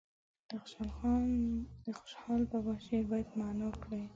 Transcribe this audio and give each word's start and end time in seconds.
د 1.85 1.87
خوشحال 1.97 2.41
بابا 2.51 2.73
شعر 2.85 3.03
باید 3.11 3.29
معنا 3.39 3.69
کړي. 3.83 4.01